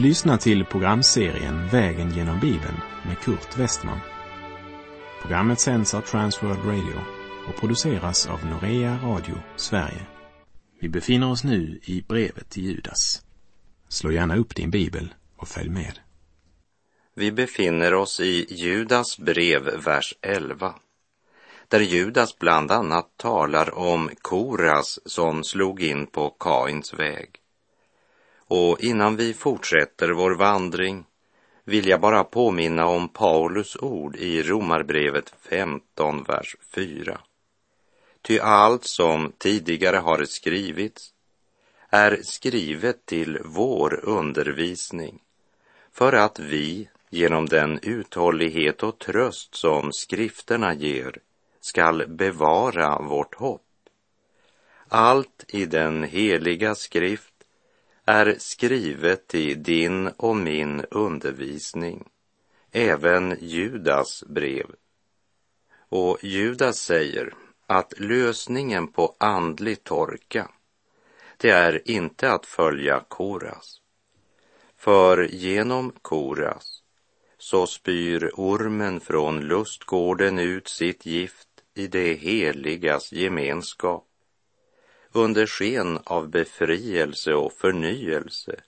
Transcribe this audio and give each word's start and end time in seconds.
Du 0.00 0.06
lyssnar 0.06 0.36
till 0.36 0.64
programserien 0.64 1.68
Vägen 1.68 2.10
genom 2.10 2.40
Bibeln 2.40 2.80
med 3.06 3.18
Kurt 3.18 3.58
Westman. 3.58 4.00
Programmet 5.22 5.60
sänds 5.60 5.94
av 5.94 6.00
Transworld 6.00 6.64
Radio 6.64 7.00
och 7.48 7.60
produceras 7.60 8.26
av 8.26 8.46
Norea 8.46 8.98
Radio 9.02 9.34
Sverige. 9.56 10.06
Vi 10.80 10.88
befinner 10.88 11.30
oss 11.30 11.44
nu 11.44 11.80
i 11.82 12.04
brevet 12.08 12.50
till 12.50 12.64
Judas. 12.64 13.22
Slå 13.88 14.12
gärna 14.12 14.36
upp 14.36 14.56
din 14.56 14.70
bibel 14.70 15.14
och 15.36 15.48
följ 15.48 15.70
med. 15.70 15.98
Vi 17.14 17.32
befinner 17.32 17.94
oss 17.94 18.20
i 18.20 18.46
Judas 18.54 19.18
brev, 19.18 19.62
vers 19.84 20.14
11, 20.22 20.74
där 21.68 21.80
Judas 21.80 22.38
bland 22.38 22.70
annat 22.70 23.16
talar 23.16 23.78
om 23.78 24.10
Koras 24.22 24.98
som 25.06 25.44
slog 25.44 25.82
in 25.82 26.06
på 26.06 26.30
Kains 26.30 26.94
väg. 26.94 27.39
Och 28.50 28.80
innan 28.80 29.16
vi 29.16 29.34
fortsätter 29.34 30.08
vår 30.08 30.30
vandring 30.30 31.04
vill 31.64 31.86
jag 31.86 32.00
bara 32.00 32.24
påminna 32.24 32.86
om 32.86 33.08
Paulus 33.08 33.76
ord 33.76 34.16
i 34.16 34.42
Romarbrevet 34.42 35.34
15, 35.50 36.22
vers 36.22 36.56
4. 36.74 37.20
Ty 38.22 38.38
allt 38.38 38.84
som 38.84 39.32
tidigare 39.38 39.96
har 39.96 40.24
skrivits 40.24 41.12
är 41.90 42.20
skrivet 42.22 43.06
till 43.06 43.38
vår 43.44 44.00
undervisning 44.04 45.18
för 45.92 46.12
att 46.12 46.38
vi 46.38 46.88
genom 47.10 47.46
den 47.46 47.78
uthållighet 47.82 48.82
och 48.82 48.98
tröst 48.98 49.54
som 49.54 49.92
skrifterna 49.92 50.74
ger 50.74 51.18
skall 51.60 52.06
bevara 52.08 53.02
vårt 53.02 53.34
hopp. 53.34 53.66
Allt 54.88 55.44
i 55.48 55.66
den 55.66 56.04
heliga 56.04 56.74
skrift 56.74 57.29
är 58.10 58.36
skrivet 58.38 59.34
i 59.34 59.54
din 59.54 60.08
och 60.08 60.36
min 60.36 60.84
undervisning, 60.90 62.08
även 62.72 63.36
Judas 63.40 64.24
brev. 64.26 64.66
Och 65.88 66.18
Judas 66.22 66.78
säger 66.78 67.34
att 67.66 67.94
lösningen 67.98 68.88
på 68.88 69.16
andlig 69.18 69.84
torka, 69.84 70.50
det 71.36 71.50
är 71.50 71.90
inte 71.90 72.32
att 72.32 72.46
följa 72.46 73.04
Koras. 73.08 73.80
För 74.76 75.22
genom 75.22 75.92
Koras 76.02 76.82
så 77.38 77.66
spyr 77.66 78.30
ormen 78.34 79.00
från 79.00 79.40
lustgården 79.40 80.38
ut 80.38 80.68
sitt 80.68 81.06
gift 81.06 81.48
i 81.74 81.86
det 81.86 82.14
heligas 82.14 83.12
gemenskap 83.12 84.09
under 85.12 85.46
sken 85.46 85.98
av 86.04 86.28
befrielse 86.28 87.34
och 87.34 87.52
förnyelse 87.52 88.60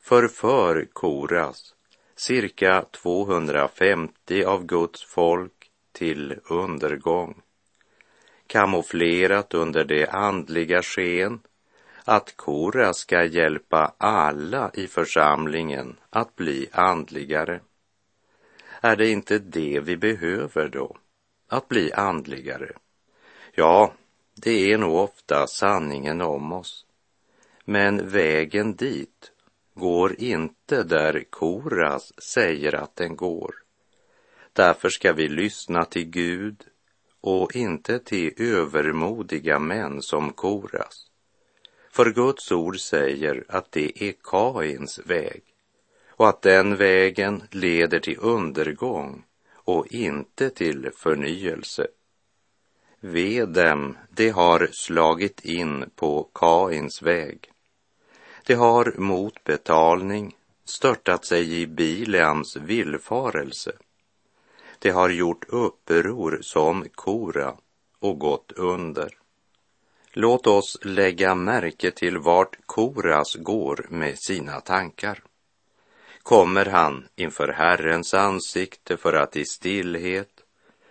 förför 0.00 0.88
Koras 0.92 1.74
cirka 2.16 2.84
250 2.90 4.44
av 4.44 4.66
Guds 4.66 5.04
folk 5.04 5.70
till 5.92 6.38
undergång. 6.44 7.42
Kamouflerat 8.46 9.54
under 9.54 9.84
det 9.84 10.06
andliga 10.06 10.82
sken 10.82 11.40
att 12.04 12.36
Kora 12.36 12.94
ska 12.94 13.24
hjälpa 13.24 13.94
alla 13.98 14.70
i 14.74 14.86
församlingen 14.86 15.96
att 16.10 16.36
bli 16.36 16.68
andligare. 16.72 17.60
Är 18.80 18.96
det 18.96 19.08
inte 19.08 19.38
det 19.38 19.80
vi 19.80 19.96
behöver 19.96 20.68
då? 20.68 20.96
Att 21.48 21.68
bli 21.68 21.92
andligare? 21.92 22.72
Ja, 23.52 23.92
det 24.34 24.72
är 24.72 24.78
nog 24.78 24.94
ofta 24.94 25.46
sanningen 25.46 26.20
om 26.20 26.52
oss. 26.52 26.86
Men 27.64 28.08
vägen 28.08 28.76
dit 28.76 29.32
går 29.74 30.20
inte 30.20 30.82
där 30.82 31.24
Koras 31.30 32.12
säger 32.22 32.74
att 32.74 32.96
den 32.96 33.16
går. 33.16 33.54
Därför 34.52 34.88
ska 34.88 35.12
vi 35.12 35.28
lyssna 35.28 35.84
till 35.84 36.04
Gud 36.04 36.64
och 37.20 37.56
inte 37.56 37.98
till 37.98 38.32
övermodiga 38.36 39.58
män 39.58 40.02
som 40.02 40.32
Koras. 40.32 41.06
För 41.90 42.10
Guds 42.10 42.52
ord 42.52 42.80
säger 42.80 43.44
att 43.48 43.72
det 43.72 44.02
är 44.02 44.14
Kains 44.22 44.98
väg 44.98 45.42
och 46.08 46.28
att 46.28 46.42
den 46.42 46.76
vägen 46.76 47.42
leder 47.50 47.98
till 47.98 48.18
undergång 48.20 49.24
och 49.54 49.86
inte 49.86 50.50
till 50.50 50.90
förnyelse. 50.96 51.86
Ve 53.06 53.44
dem, 53.44 53.98
de 54.10 54.30
har 54.30 54.68
slagit 54.72 55.44
in 55.44 55.90
på 55.96 56.28
Kains 56.34 57.02
väg. 57.02 57.50
De 58.46 58.54
har 58.54 58.94
mot 58.98 59.44
betalning 59.44 60.36
störtat 60.64 61.24
sig 61.24 61.60
i 61.60 61.66
Bileams 61.66 62.56
villfarelse. 62.56 63.72
De 64.78 64.90
har 64.90 65.10
gjort 65.10 65.44
uppror 65.48 66.38
som 66.42 66.84
Kora 66.94 67.54
och 67.98 68.18
gått 68.18 68.52
under. 68.52 69.18
Låt 70.12 70.46
oss 70.46 70.78
lägga 70.82 71.34
märke 71.34 71.90
till 71.90 72.18
vart 72.18 72.56
Koras 72.66 73.34
går 73.34 73.86
med 73.90 74.18
sina 74.18 74.60
tankar. 74.60 75.22
Kommer 76.22 76.66
han 76.66 77.08
inför 77.16 77.48
Herrens 77.48 78.14
ansikte 78.14 78.96
för 78.96 79.12
att 79.12 79.36
i 79.36 79.44
stillhet 79.44 80.33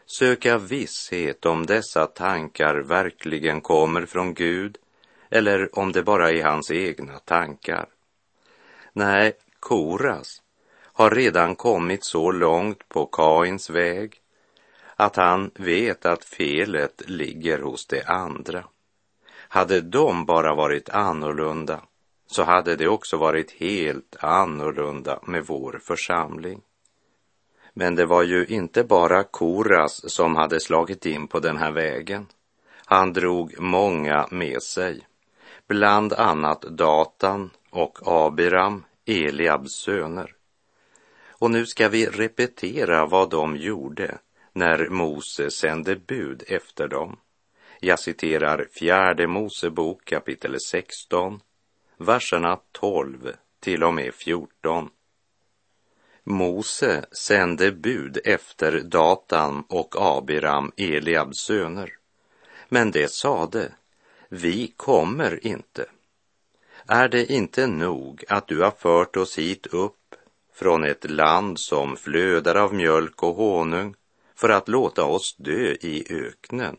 söka 0.06 0.58
visshet 0.58 1.46
om 1.46 1.66
dessa 1.66 2.08
tankar 2.08 2.75
verkligen 2.75 3.62
kommer 3.62 4.06
från 4.06 4.34
Gud 4.34 4.78
eller 5.30 5.80
om 5.80 5.91
det 5.91 6.03
bara 6.03 6.31
är 6.31 6.44
hans 6.44 6.72
egna 6.72 7.19
tankar. 7.19 7.86
Nej, 8.94 9.34
Koras 9.59 10.42
har 10.94 11.12
redan 11.12 11.56
kommit 11.56 12.06
så 12.06 12.31
långt 12.31 12.90
på 12.90 13.06
Kains 13.06 13.69
väg 13.69 14.22
att 14.96 15.16
han 15.16 15.52
vet 15.56 16.06
att 16.06 16.25
felet 16.25 17.02
ligger 17.09 17.59
hos 17.59 17.88
de 17.88 18.03
andra. 18.06 18.63
Hade 19.34 19.81
de 19.81 20.25
bara 20.25 20.56
varit 20.56 20.90
annorlunda 20.90 21.81
så 22.28 22.44
hade 22.44 22.75
det 22.75 22.88
också 22.88 23.18
varit 23.18 23.52
helt 23.52 24.16
annorlunda 24.19 25.19
med 25.24 25.46
vår 25.46 25.80
församling. 25.84 26.62
Men 27.73 27.95
det 27.95 28.06
var 28.06 28.23
ju 28.23 28.45
inte 28.45 28.84
bara 28.84 29.23
Koras 29.23 30.13
som 30.13 30.35
hade 30.35 30.59
slagit 30.59 31.06
in 31.06 31.28
på 31.28 31.39
den 31.39 31.57
här 31.57 31.72
vägen. 31.72 32.28
Han 32.85 33.13
drog 33.13 33.59
många 33.59 34.28
med 34.31 34.63
sig, 34.63 35.07
bland 35.67 36.13
annat 36.13 36.62
Datan 36.62 37.50
och 37.69 38.00
Abiram, 38.06 38.83
Eliabs 39.06 39.72
söner. 39.72 40.35
Och 41.28 41.51
nu 41.51 41.66
ska 41.66 41.89
vi 41.89 42.06
repetera 42.06 43.06
vad 43.06 43.29
de 43.29 43.57
gjorde 43.57 44.17
när 44.53 44.89
Mose 44.89 45.51
sände 45.51 45.95
bud 45.95 46.44
efter 46.47 46.88
dem. 46.88 47.17
Jag 47.79 48.00
citerar 48.00 48.67
fjärde 48.72 49.28
Mosebok 49.28 50.06
kapitel 50.06 50.59
16, 50.59 51.39
verserna 51.97 52.59
12 52.72 53.31
till 53.59 53.83
och 53.83 53.94
med 53.94 54.13
14. 54.13 54.89
Mose 56.23 57.06
sände 57.11 57.72
bud 57.72 58.19
efter 58.25 58.79
Datan 58.79 59.63
och 59.69 59.95
Abiram, 59.97 60.72
Eliabs 60.78 61.38
söner. 61.38 61.94
Men 62.69 62.91
det 62.91 63.11
sade, 63.11 63.72
vi 64.29 64.73
kommer 64.75 65.47
inte. 65.47 65.85
Är 66.88 67.07
det 67.07 67.31
inte 67.31 67.67
nog 67.67 68.23
att 68.29 68.47
du 68.47 68.62
har 68.62 68.72
fört 68.72 69.17
oss 69.17 69.38
hit 69.38 69.67
upp 69.67 70.16
från 70.53 70.83
ett 70.83 71.09
land 71.09 71.59
som 71.59 71.95
flödar 71.95 72.56
av 72.56 72.74
mjölk 72.74 73.24
och 73.24 73.36
honung 73.36 73.95
för 74.36 74.50
att 74.50 74.68
låta 74.68 75.06
oss 75.06 75.36
dö 75.38 75.75
i 75.81 76.06
öknen? 76.09 76.77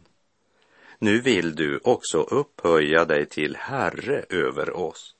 Nu 0.98 1.20
vill 1.20 1.54
du 1.54 1.80
också 1.84 2.18
upphöja 2.18 3.04
dig 3.04 3.26
till 3.26 3.56
Herre 3.56 4.24
över 4.28 4.76
oss. 4.76 5.13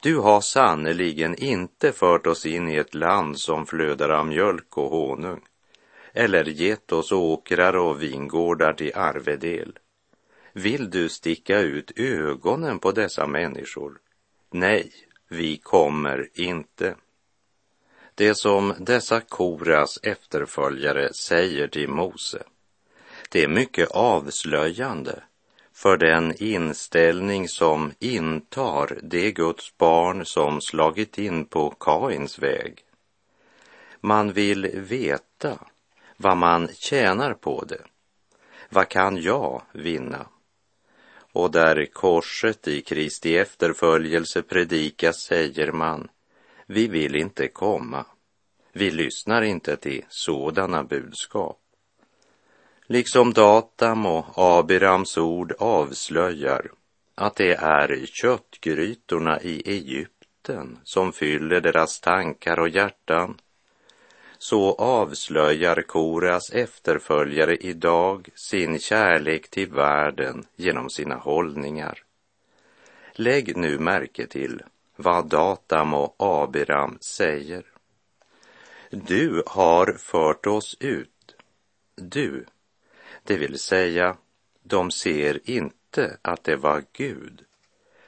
Du 0.00 0.18
har 0.18 0.40
sannerligen 0.40 1.34
inte 1.34 1.92
fört 1.92 2.26
oss 2.26 2.46
in 2.46 2.68
i 2.68 2.76
ett 2.76 2.94
land 2.94 3.38
som 3.38 3.66
flödar 3.66 4.08
av 4.08 4.26
mjölk 4.26 4.78
och 4.78 4.90
honung, 4.90 5.40
eller 6.12 6.44
gett 6.44 6.92
oss 6.92 7.12
åkrar 7.12 7.76
och 7.76 8.02
vingårdar 8.02 8.72
till 8.72 8.94
arvedel. 8.94 9.78
Vill 10.52 10.90
du 10.90 11.08
sticka 11.08 11.60
ut 11.60 11.92
ögonen 11.96 12.78
på 12.78 12.92
dessa 12.92 13.26
människor? 13.26 13.98
Nej, 14.50 14.92
vi 15.28 15.56
kommer 15.56 16.28
inte. 16.34 16.94
Det 18.14 18.34
som 18.34 18.74
dessa 18.78 19.20
Koras 19.20 19.98
efterföljare 20.02 21.12
säger 21.12 21.68
till 21.68 21.88
Mose, 21.88 22.42
det 23.30 23.44
är 23.44 23.48
mycket 23.48 23.90
avslöjande 23.90 25.22
för 25.78 25.96
den 25.96 26.42
inställning 26.42 27.48
som 27.48 27.92
intar 27.98 28.98
det 29.02 29.32
Guds 29.32 29.76
barn 29.76 30.26
som 30.26 30.60
slagit 30.60 31.18
in 31.18 31.44
på 31.44 31.70
Kains 31.70 32.38
väg. 32.38 32.84
Man 34.00 34.32
vill 34.32 34.66
veta 34.74 35.58
vad 36.16 36.36
man 36.36 36.68
tjänar 36.68 37.34
på 37.34 37.64
det. 37.64 37.82
Vad 38.70 38.88
kan 38.88 39.22
jag 39.22 39.62
vinna? 39.72 40.26
Och 41.32 41.50
där 41.50 41.86
korset 41.86 42.68
i 42.68 42.80
Kristi 42.80 43.36
efterföljelse 43.36 44.42
predikas 44.42 45.16
säger 45.20 45.72
man, 45.72 46.08
Vi 46.66 46.88
vill 46.88 47.16
inte 47.16 47.48
komma. 47.48 48.06
Vi 48.72 48.90
lyssnar 48.90 49.42
inte 49.42 49.76
till 49.76 50.04
sådana 50.08 50.84
budskap. 50.84 51.67
Liksom 52.90 53.32
Datam 53.32 54.06
och 54.06 54.24
Abirams 54.36 55.18
ord 55.18 55.52
avslöjar 55.58 56.70
att 57.14 57.36
det 57.36 57.54
är 57.54 58.06
köttgrytorna 58.06 59.40
i 59.40 59.62
Egypten 59.70 60.78
som 60.84 61.12
fyller 61.12 61.60
deras 61.60 62.00
tankar 62.00 62.58
och 62.58 62.68
hjärtan, 62.68 63.40
så 64.38 64.74
avslöjar 64.74 65.82
Koras 65.82 66.50
efterföljare 66.50 67.56
idag 67.56 68.28
sin 68.34 68.78
kärlek 68.78 69.50
till 69.50 69.70
världen 69.70 70.44
genom 70.56 70.90
sina 70.90 71.14
hållningar. 71.14 72.02
Lägg 73.12 73.56
nu 73.56 73.78
märke 73.78 74.26
till 74.26 74.62
vad 74.96 75.26
Datam 75.26 75.94
och 75.94 76.14
Abiram 76.18 76.98
säger. 77.00 77.64
Du 78.90 79.42
har 79.46 79.96
fört 79.98 80.46
oss 80.46 80.76
ut. 80.80 81.36
Du, 81.96 82.46
det 83.28 83.36
vill 83.36 83.58
säga, 83.58 84.16
de 84.62 84.90
ser 84.90 85.50
inte 85.50 86.18
att 86.22 86.44
det 86.44 86.56
var 86.56 86.84
Gud 86.92 87.44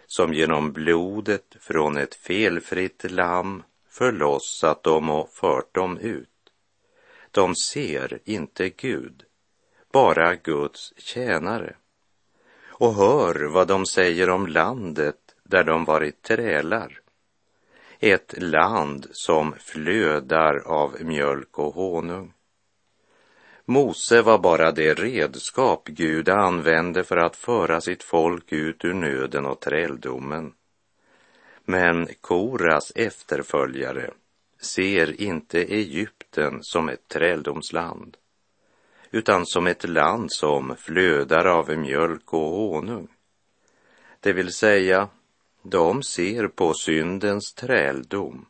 som 0.06 0.34
genom 0.34 0.72
blodet 0.72 1.56
från 1.60 1.96
ett 1.96 2.14
felfritt 2.14 3.10
lamm 3.10 3.62
förlossat 3.88 4.82
dem 4.82 5.10
och 5.10 5.30
fört 5.32 5.74
dem 5.74 5.98
ut. 5.98 6.28
De 7.30 7.54
ser 7.54 8.18
inte 8.24 8.68
Gud, 8.68 9.24
bara 9.92 10.34
Guds 10.34 10.92
tjänare. 10.96 11.74
Och 12.68 12.94
hör 12.94 13.44
vad 13.44 13.68
de 13.68 13.86
säger 13.86 14.30
om 14.30 14.46
landet 14.46 15.34
där 15.44 15.64
de 15.64 15.84
varit 15.84 16.22
trälar. 16.22 17.00
Ett 17.98 18.34
land 18.42 19.06
som 19.12 19.54
flödar 19.58 20.62
av 20.66 20.96
mjölk 21.00 21.58
och 21.58 21.74
honung. 21.74 22.32
Mose 23.70 24.22
var 24.22 24.38
bara 24.38 24.72
det 24.72 24.94
redskap 24.94 25.88
Gud 25.88 26.28
använde 26.28 27.04
för 27.04 27.16
att 27.16 27.36
föra 27.36 27.80
sitt 27.80 28.02
folk 28.02 28.52
ut 28.52 28.84
ur 28.84 28.94
nöden 28.94 29.46
och 29.46 29.60
träldomen. 29.60 30.52
Men 31.64 32.08
Koras 32.20 32.92
efterföljare 32.94 34.10
ser 34.60 35.20
inte 35.20 35.58
Egypten 35.58 36.58
som 36.62 36.88
ett 36.88 37.08
träldomsland, 37.08 38.16
utan 39.10 39.46
som 39.46 39.66
ett 39.66 39.88
land 39.88 40.32
som 40.32 40.76
flödar 40.76 41.44
av 41.46 41.78
mjölk 41.78 42.34
och 42.34 42.50
honung. 42.50 43.08
Det 44.20 44.32
vill 44.32 44.52
säga, 44.52 45.08
de 45.62 46.02
ser 46.02 46.48
på 46.48 46.74
syndens 46.74 47.54
träldom 47.54 48.46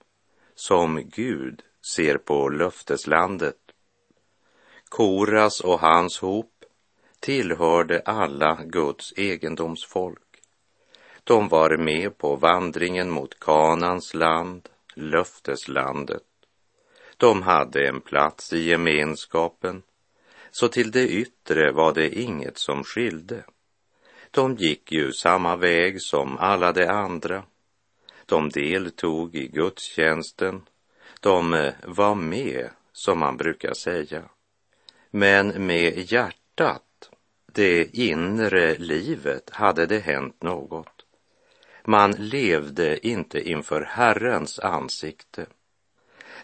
som 0.55 1.03
Gud 1.17 1.63
ser 1.95 2.19
på 2.19 2.49
löfteslandet. 2.49 3.70
Koras 4.91 5.61
och 5.61 5.81
hans 5.81 6.19
hop 6.19 6.65
tillhörde 7.21 8.03
alla 8.05 8.59
Guds 8.65 9.13
egendomsfolk. 9.17 10.43
De 11.25 11.49
var 11.49 11.77
med 11.77 12.19
på 12.19 12.37
vandringen 12.37 13.11
mot 13.11 13.41
Kanans 13.41 14.15
land, 14.15 14.69
löfteslandet. 14.95 16.23
De 17.17 17.43
hade 17.43 17.89
en 17.89 18.01
plats 18.01 18.53
i 18.53 18.69
gemenskapen, 18.69 19.83
så 20.51 20.69
till 20.69 20.91
det 20.91 21.09
yttre 21.09 21.73
var 21.73 21.95
det 21.95 22.21
inget 22.21 22.59
som 22.59 22.85
skilde. 22.85 23.45
De 24.31 24.57
gick 24.57 24.93
ju 24.93 25.13
samma 25.13 25.57
väg 25.57 26.03
som 26.03 26.39
alla 26.39 26.73
de 26.73 26.87
andra. 26.87 27.43
De 28.27 28.49
deltog 28.49 29.37
i 29.37 29.49
gudstjänsten. 29.49 30.63
De 31.21 31.55
eh, 31.55 31.75
var 31.85 32.15
med, 32.15 32.71
som 32.93 33.19
man 33.19 33.37
brukar 33.37 33.75
säga. 33.75 34.23
Men 35.11 35.67
med 35.67 36.13
hjärtat, 36.13 37.11
det 37.53 37.85
inre 37.85 38.79
livet, 38.79 39.51
hade 39.51 39.87
det 39.87 39.99
hänt 39.99 40.43
något. 40.43 41.05
Man 41.85 42.13
levde 42.13 43.07
inte 43.07 43.49
inför 43.49 43.81
Herrens 43.83 44.59
ansikte. 44.59 45.47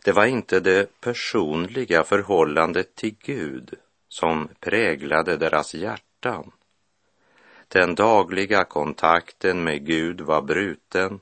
Det 0.04 0.12
var 0.12 0.26
inte 0.26 0.60
det 0.60 1.00
personliga 1.00 2.04
förhållandet 2.04 2.94
till 2.94 3.16
Gud 3.18 3.74
som 4.08 4.48
präglade 4.60 5.36
deras 5.36 5.74
hjärtan. 5.74 6.52
Den 7.68 7.94
dagliga 7.94 8.64
kontakten 8.64 9.64
med 9.64 9.86
Gud 9.86 10.20
var 10.20 10.42
bruten. 10.42 11.20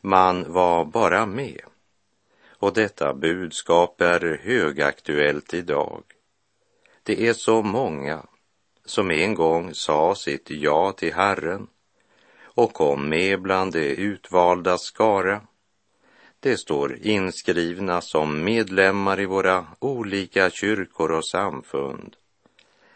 Man 0.00 0.52
var 0.52 0.84
bara 0.84 1.26
med. 1.26 1.60
Och 2.48 2.74
detta 2.74 3.14
budskap 3.14 4.00
är 4.00 4.40
högaktuellt 4.42 5.54
idag. 5.54 6.02
Det 7.02 7.28
är 7.28 7.32
så 7.32 7.62
många 7.62 8.26
som 8.84 9.10
en 9.10 9.34
gång 9.34 9.74
sa 9.74 10.14
sitt 10.14 10.50
ja 10.50 10.92
till 10.92 11.14
Herren 11.14 11.66
och 12.42 12.72
kom 12.72 13.08
med 13.08 13.42
bland 13.42 13.72
de 13.72 13.94
utvalda 13.94 14.78
skara. 14.78 15.42
De 16.40 16.56
står 16.56 16.98
inskrivna 17.02 18.00
som 18.00 18.44
medlemmar 18.44 19.20
i 19.20 19.26
våra 19.26 19.66
olika 19.78 20.50
kyrkor 20.50 21.12
och 21.12 21.28
samfund. 21.28 22.16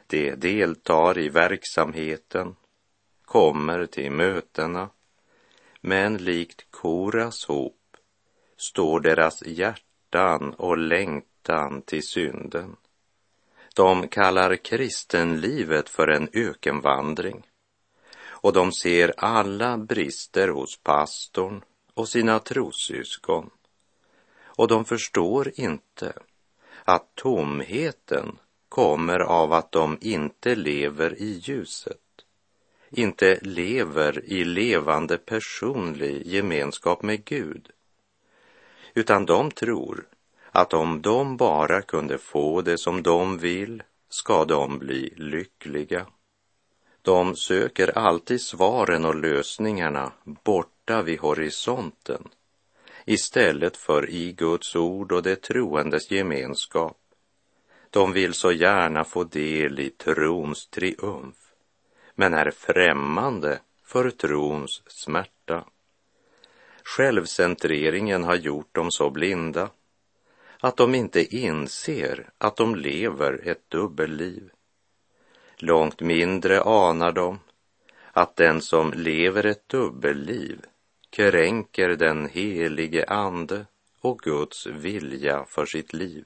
De 0.06 0.34
deltar 0.34 1.18
i 1.18 1.28
verksamheten, 1.28 2.56
kommer 3.24 3.86
till 3.86 4.10
mötena, 4.10 4.90
men 5.80 6.16
likt 6.16 6.66
Koras 6.70 7.44
hop 7.44 7.96
står 8.56 9.00
deras 9.00 9.42
hjärtan 9.46 10.54
och 10.54 10.78
längtan 10.78 11.82
till 11.82 12.02
synden. 12.02 12.76
De 13.74 14.08
kallar 14.08 14.56
kristenlivet 14.56 15.88
för 15.88 16.08
en 16.08 16.28
ökenvandring. 16.32 17.46
Och 18.26 18.52
de 18.52 18.72
ser 18.72 19.14
alla 19.16 19.78
brister 19.78 20.48
hos 20.48 20.76
pastorn 20.82 21.64
och 21.94 22.08
sina 22.08 22.38
trossyskon. 22.38 23.50
Och 24.42 24.68
de 24.68 24.84
förstår 24.84 25.52
inte 25.54 26.12
att 26.84 27.14
tomheten 27.14 28.38
kommer 28.68 29.20
av 29.20 29.52
att 29.52 29.72
de 29.72 29.98
inte 30.00 30.54
lever 30.54 31.22
i 31.22 31.40
ljuset, 31.42 31.98
inte 32.90 33.38
lever 33.42 34.24
i 34.24 34.44
levande 34.44 35.18
personlig 35.18 36.26
gemenskap 36.26 37.02
med 37.02 37.24
Gud, 37.24 37.70
utan 38.94 39.26
de 39.26 39.50
tror 39.50 40.08
att 40.54 40.74
om 40.74 41.02
de 41.02 41.36
bara 41.36 41.82
kunde 41.82 42.18
få 42.18 42.62
det 42.62 42.78
som 42.78 43.02
de 43.02 43.38
vill 43.38 43.82
ska 44.08 44.44
de 44.44 44.78
bli 44.78 45.14
lyckliga. 45.16 46.06
De 47.02 47.36
söker 47.36 47.98
alltid 47.98 48.40
svaren 48.40 49.04
och 49.04 49.14
lösningarna 49.14 50.12
borta 50.24 51.02
vid 51.02 51.20
horisonten 51.20 52.28
istället 53.04 53.76
för 53.76 54.10
i 54.10 54.32
Guds 54.32 54.76
ord 54.76 55.12
och 55.12 55.22
det 55.22 55.42
troendes 55.42 56.10
gemenskap. 56.10 56.98
De 57.90 58.12
vill 58.12 58.34
så 58.34 58.52
gärna 58.52 59.04
få 59.04 59.24
del 59.24 59.80
i 59.80 59.90
trons 59.90 60.66
triumf 60.66 61.36
men 62.14 62.34
är 62.34 62.50
främmande 62.50 63.60
för 63.84 64.10
trons 64.10 64.82
smärta. 64.86 65.64
Självcentreringen 66.84 68.24
har 68.24 68.36
gjort 68.36 68.74
dem 68.74 68.90
så 68.90 69.10
blinda 69.10 69.70
att 70.64 70.76
de 70.76 70.94
inte 70.94 71.36
inser 71.36 72.30
att 72.38 72.56
de 72.56 72.74
lever 72.74 73.48
ett 73.48 73.70
dubbelliv. 73.70 74.50
Långt 75.56 76.00
mindre 76.00 76.60
anar 76.62 77.12
de 77.12 77.38
att 78.12 78.36
den 78.36 78.60
som 78.60 78.92
lever 78.92 79.46
ett 79.46 79.68
dubbelliv 79.68 80.60
kränker 81.10 81.88
den 81.88 82.28
helige 82.28 83.04
ande 83.08 83.66
och 84.00 84.18
Guds 84.18 84.66
vilja 84.66 85.44
för 85.44 85.66
sitt 85.66 85.92
liv. 85.92 86.24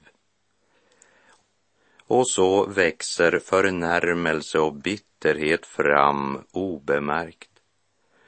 Och 2.03 2.27
så 2.27 2.65
växer 2.65 3.39
förnärmelse 3.39 4.59
och 4.59 4.73
bitterhet 4.73 5.65
fram 5.65 6.43
obemärkt. 6.51 7.51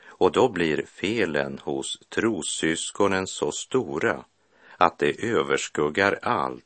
Och 0.06 0.32
då 0.32 0.50
blir 0.50 0.86
felen 0.88 1.60
hos 1.63 2.00
trossyskonen 2.10 3.27
så 3.27 3.51
stora 3.51 4.25
att 4.82 5.00
det 5.00 5.24
överskuggar 5.24 6.20
allt, 6.22 6.64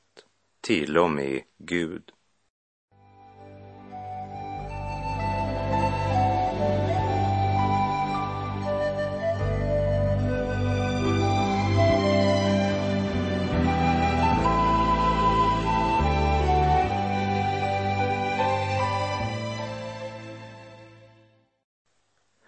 till 0.62 0.98
och 0.98 1.12
med 1.12 1.42
Gud. 1.58 2.12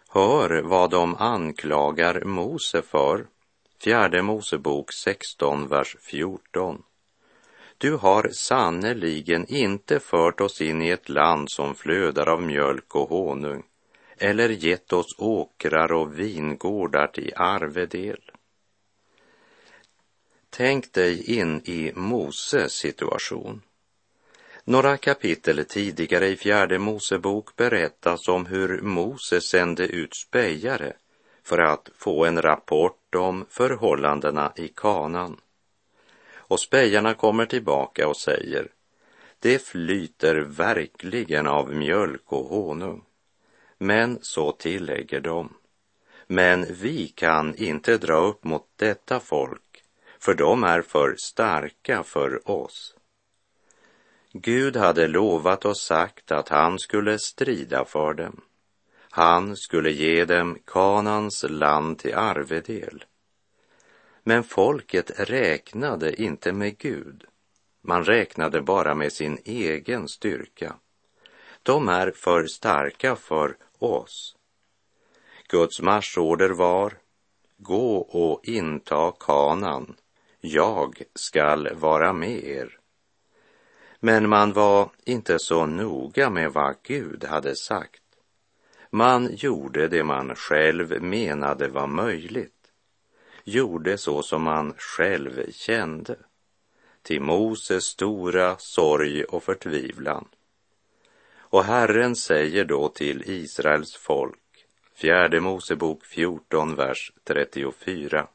Hör 0.10 0.62
vad 0.62 0.90
de 0.90 1.16
anklagar 1.16 2.24
Mose 2.24 2.82
för 2.82 3.28
Fjärde 3.80 4.22
Mosebok 4.22 4.94
16, 4.94 5.68
vers 5.68 5.96
14. 6.00 6.84
Du 7.78 7.96
har 7.96 8.30
sannerligen 8.32 9.46
inte 9.48 10.00
fört 10.00 10.42
oss 10.42 10.62
in 10.62 10.82
i 10.82 10.90
ett 10.90 11.10
land 11.10 11.52
som 11.52 11.76
flödar 11.76 12.30
av 12.30 12.42
mjölk 12.42 12.96
och 12.96 13.10
honung 13.10 13.64
eller 14.18 14.50
gett 14.50 14.94
oss 14.94 15.16
åkrar 15.18 15.92
och 15.92 16.20
vingårdar 16.20 17.08
till 17.08 17.34
arvedel. 17.36 18.32
Tänk 20.50 20.94
dig 20.94 21.38
in 21.38 21.62
i 21.66 21.92
Moses 21.96 22.74
situation. 22.74 23.62
Några 24.64 24.98
kapitel 24.98 25.66
tidigare 25.66 26.28
i 26.28 26.36
fjärde 26.36 26.80
Mosebok 26.80 27.56
berättas 27.56 28.28
om 28.28 28.46
hur 28.46 28.82
Mose 28.82 29.42
sände 29.42 29.88
ut 29.88 30.16
spejare 30.16 30.94
för 31.44 31.58
att 31.58 31.90
få 31.98 32.26
en 32.26 32.42
rapport 32.42 33.07
bortom 33.12 33.46
förhållandena 33.50 34.54
i 34.56 34.68
kanan. 34.68 35.38
Och 36.36 36.60
spejarna 36.60 37.14
kommer 37.14 37.46
tillbaka 37.46 38.08
och 38.08 38.18
säger, 38.18 38.68
det 39.40 39.60
flyter 39.60 40.36
verkligen 40.36 41.48
av 41.48 41.74
mjölk 41.74 42.24
och 42.26 42.46
honung. 42.46 43.04
Men 43.78 44.20
så 44.22 44.52
tillägger 44.52 45.20
de, 45.20 45.54
men 46.28 46.66
vi 46.70 47.08
kan 47.08 47.56
inte 47.56 47.98
dra 47.98 48.18
upp 48.18 48.44
mot 48.44 48.68
detta 48.76 49.20
folk, 49.20 49.84
för 50.20 50.34
de 50.34 50.64
är 50.64 50.82
för 50.82 51.16
starka 51.18 52.04
för 52.04 52.52
oss. 52.52 52.96
Gud 54.34 54.76
hade 54.76 55.08
lovat 55.08 55.66
och 55.66 55.78
sagt 55.78 56.32
att 56.32 56.50
han 56.50 56.80
skulle 56.80 57.20
strida 57.20 57.86
för 57.86 58.14
dem. 58.14 58.42
Han 59.18 59.56
skulle 59.56 59.92
ge 59.92 60.26
dem 60.26 60.58
Kanans 60.66 61.46
land 61.50 62.00
till 62.00 62.16
arvedel. 62.16 63.06
Men 64.24 64.44
folket 64.44 65.12
räknade 65.30 66.22
inte 66.22 66.54
med 66.54 66.78
Gud. 66.78 67.24
Man 67.82 68.04
räknade 68.04 68.62
bara 68.62 68.96
med 68.96 69.14
sin 69.14 69.38
egen 69.46 70.08
styrka. 70.08 70.76
De 71.64 71.90
är 71.90 72.12
för 72.12 72.46
starka 72.48 73.16
för 73.16 73.58
oss. 73.80 74.36
Guds 75.48 75.82
marschorder 75.82 76.50
var 76.50 76.94
Gå 77.58 77.98
och 77.98 78.40
inta 78.44 79.12
kanan, 79.20 79.96
jag 80.42 81.02
skall 81.16 81.76
vara 81.76 82.14
med 82.14 82.44
er. 82.44 82.80
Men 84.00 84.30
man 84.30 84.54
var 84.54 84.90
inte 85.06 85.40
så 85.40 85.66
noga 85.66 86.30
med 86.30 86.52
vad 86.52 86.76
Gud 86.84 87.24
hade 87.24 87.56
sagt. 87.56 88.02
Man 88.98 89.36
gjorde 89.36 89.88
det 89.88 90.04
man 90.04 90.36
själv 90.36 91.02
menade 91.02 91.68
var 91.68 91.88
möjligt, 91.88 92.72
gjorde 93.44 93.98
så 93.98 94.24
som 94.24 94.44
man 94.44 94.74
själv 94.78 95.52
kände, 95.52 96.16
till 97.02 97.22
Moses 97.22 97.84
stora 97.84 98.56
sorg 98.60 99.24
och 99.24 99.44
förtvivlan. 99.44 100.28
Och 101.38 101.64
Herren 101.64 102.16
säger 102.16 102.66
då 102.66 102.90
till 102.90 103.24
Israels 103.26 103.96
folk, 103.96 104.66
fjärde 104.96 105.40
Mosebok 105.40 106.06
14, 106.06 106.76
vers 106.76 107.12
34. 107.24 108.28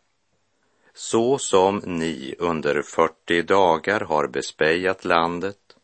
Så 0.94 1.38
som 1.38 1.82
ni 1.86 2.34
under 2.38 2.82
40 2.82 3.42
dagar 3.42 4.00
har 4.00 4.26
bespejat 4.26 5.04
landet, 5.04 5.76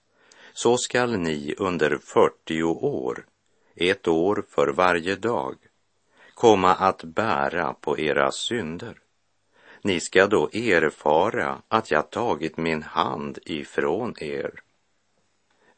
så 0.53 0.77
skall 0.77 1.17
ni 1.17 1.55
under 1.59 1.99
40 1.99 2.63
år, 2.63 3.25
ett 3.81 4.09
år 4.09 4.45
för 4.49 4.69
varje 4.69 5.17
dag, 5.17 5.57
komma 6.35 6.75
att 6.75 7.05
bära 7.05 7.75
på 7.81 7.99
era 7.99 8.33
synder. 8.33 8.99
Ni 9.83 10.01
ska 10.01 10.27
då 10.27 10.49
erfara 10.53 11.63
att 11.69 11.91
jag 11.91 12.11
tagit 12.11 12.57
min 12.57 12.83
hand 12.83 13.39
ifrån 13.45 14.15
er 14.21 14.63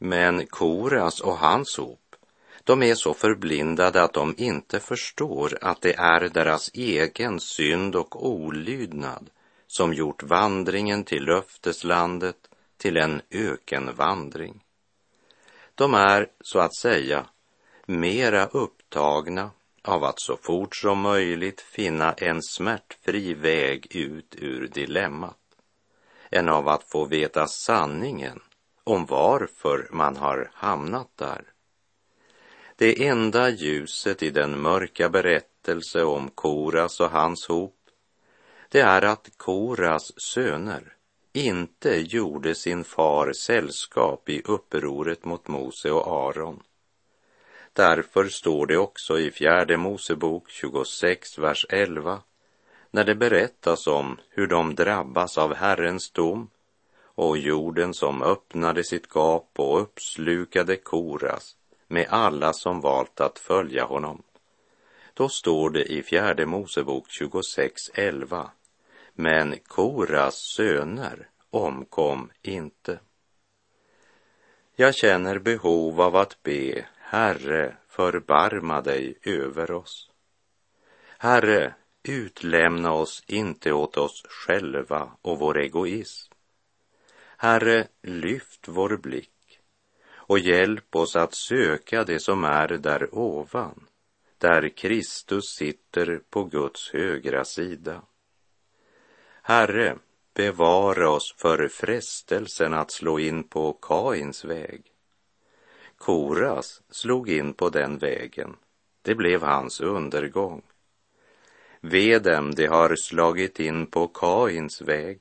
men 0.03 0.45
Koras 0.45 1.19
och 1.19 1.37
hans 1.37 1.77
hop, 1.77 2.15
de 2.63 2.83
är 2.83 2.95
så 2.95 3.13
förblindade 3.13 4.03
att 4.03 4.13
de 4.13 4.35
inte 4.37 4.79
förstår 4.79 5.57
att 5.61 5.81
det 5.81 5.93
är 5.93 6.29
deras 6.29 6.71
egen 6.73 7.39
synd 7.39 7.95
och 7.95 8.27
olydnad 8.27 9.29
som 9.67 9.93
gjort 9.93 10.23
vandringen 10.23 11.03
till 11.03 11.23
löfteslandet 11.23 12.35
till 12.77 12.97
en 12.97 13.21
ökenvandring. 13.31 14.63
De 15.75 15.93
är, 15.93 16.27
så 16.41 16.59
att 16.59 16.75
säga, 16.75 17.25
mera 17.99 18.45
upptagna 18.45 19.51
av 19.83 20.03
att 20.03 20.21
så 20.21 20.37
fort 20.37 20.75
som 20.75 21.01
möjligt 21.01 21.61
finna 21.61 22.13
en 22.13 22.41
smärtfri 22.41 23.33
väg 23.33 23.95
ut 23.95 24.35
ur 24.39 24.67
dilemmat 24.67 25.37
än 26.31 26.49
av 26.49 26.67
att 26.67 26.91
få 26.91 27.05
veta 27.05 27.47
sanningen 27.47 28.39
om 28.83 29.05
varför 29.05 29.87
man 29.91 30.17
har 30.17 30.51
hamnat 30.53 31.09
där. 31.15 31.43
Det 32.75 33.07
enda 33.07 33.49
ljuset 33.49 34.23
i 34.23 34.29
den 34.29 34.61
mörka 34.61 35.09
berättelse 35.09 36.03
om 36.03 36.29
Koras 36.29 36.99
och 36.99 37.11
hans 37.11 37.47
hop, 37.47 37.75
det 38.69 38.79
är 38.79 39.01
att 39.01 39.29
Koras 39.37 40.21
söner 40.21 40.93
inte 41.33 42.01
gjorde 42.01 42.55
sin 42.55 42.83
far 42.83 43.33
sällskap 43.33 44.29
i 44.29 44.41
upproret 44.45 45.25
mot 45.25 45.47
Mose 45.47 45.91
och 45.91 46.07
Aron. 46.07 46.63
Därför 47.73 48.25
står 48.25 48.65
det 48.65 48.77
också 48.77 49.19
i 49.19 49.31
fjärde 49.31 49.77
Mosebok 49.77 50.49
26, 50.49 51.37
vers 51.37 51.65
11, 51.69 52.21
när 52.91 53.03
det 53.03 53.15
berättas 53.15 53.87
om 53.87 54.17
hur 54.29 54.47
de 54.47 54.75
drabbas 54.75 55.37
av 55.37 55.53
Herrens 55.53 56.11
dom 56.11 56.49
och 57.01 57.37
jorden 57.37 57.93
som 57.93 58.23
öppnade 58.23 58.83
sitt 58.83 59.07
gap 59.15 59.49
och 59.55 59.81
uppslukade 59.81 60.75
Koras 60.75 61.55
med 61.87 62.07
alla 62.09 62.53
som 62.53 62.81
valt 62.81 63.21
att 63.21 63.39
följa 63.39 63.83
honom. 63.83 64.23
Då 65.13 65.29
står 65.29 65.69
det 65.69 65.83
i 65.83 66.03
fjärde 66.03 66.45
Mosebok 66.45 67.07
26.11. 67.21 68.49
Men 69.13 69.55
Koras 69.67 70.35
söner 70.55 71.29
omkom 71.49 72.31
inte. 72.41 72.99
Jag 74.75 74.95
känner 74.95 75.39
behov 75.39 76.01
av 76.01 76.15
att 76.15 76.43
be, 76.43 76.85
Herre, 77.11 77.77
förbarma 77.87 78.81
dig 78.81 79.17
över 79.23 79.71
oss. 79.71 80.09
Herre, 81.17 81.75
utlämna 82.03 82.93
oss 82.93 83.23
inte 83.27 83.71
åt 83.71 83.97
oss 83.97 84.23
själva 84.29 85.11
och 85.21 85.39
vår 85.39 85.59
egoism 85.59 86.33
Herre, 87.37 87.87
lyft 88.01 88.67
vår 88.67 88.97
blick 88.97 89.59
och 90.13 90.39
hjälp 90.39 90.95
oss 90.95 91.15
att 91.15 91.35
söka 91.35 92.03
det 92.03 92.19
som 92.19 92.43
är 92.43 92.67
där 92.67 93.15
ovan, 93.15 93.87
där 94.37 94.69
Kristus 94.69 95.45
sitter 95.45 96.21
på 96.29 96.43
Guds 96.43 96.93
högra 96.93 97.45
sida. 97.45 98.01
Herre, 99.41 99.97
bevara 100.33 101.09
oss 101.09 101.35
för 101.37 101.67
frestelsen 101.67 102.73
att 102.73 102.91
slå 102.91 103.19
in 103.19 103.43
på 103.43 103.73
Kains 103.73 104.45
väg. 104.45 104.90
Koras 106.01 106.81
slog 106.89 107.29
in 107.29 107.53
på 107.53 107.69
den 107.69 107.97
vägen. 107.97 108.55
Det 109.01 109.15
blev 109.15 109.43
hans 109.43 109.81
undergång. 109.81 110.61
Ve 111.81 112.19
dem, 112.19 112.55
de 112.55 112.67
har 112.67 112.95
slagit 112.95 113.59
in 113.59 113.85
på 113.85 114.07
Kains 114.07 114.81
väg. 114.81 115.19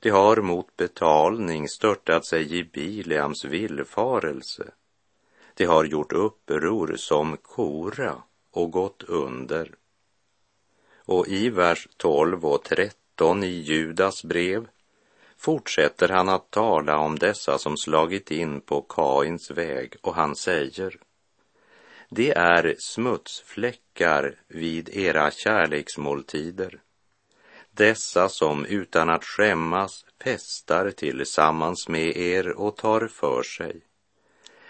De 0.00 0.10
har 0.10 0.36
mot 0.36 0.76
betalning 0.76 1.68
störtat 1.68 2.26
sig 2.26 2.58
i 2.58 2.64
Bileams 2.64 3.44
villfarelse. 3.44 4.70
De 5.54 5.64
har 5.64 5.84
gjort 5.84 6.12
uppror 6.12 6.94
som 6.96 7.36
Kora 7.36 8.22
och 8.50 8.70
gått 8.70 9.02
under. 9.02 9.74
Och 10.96 11.28
i 11.28 11.50
vers 11.50 11.88
12 11.96 12.46
och 12.46 12.64
13 12.64 13.44
i 13.44 13.60
Judas 13.60 14.24
brev 14.24 14.68
fortsätter 15.40 16.08
han 16.08 16.28
att 16.28 16.50
tala 16.50 16.98
om 16.98 17.18
dessa 17.18 17.58
som 17.58 17.76
slagit 17.76 18.30
in 18.30 18.60
på 18.60 18.82
Kains 18.82 19.50
väg 19.50 19.96
och 20.00 20.14
han 20.14 20.36
säger 20.36 20.96
Det 22.08 22.30
är 22.30 22.74
smutsfläckar 22.78 24.34
vid 24.48 24.88
era 24.88 25.30
kärleksmåltider 25.30 26.80
dessa 27.70 28.28
som 28.28 28.66
utan 28.66 29.10
att 29.10 29.24
skämmas 29.24 30.04
festar 30.22 30.90
tillsammans 30.90 31.88
med 31.88 32.16
er 32.16 32.48
och 32.48 32.76
tar 32.76 33.08
för 33.08 33.42
sig. 33.42 33.80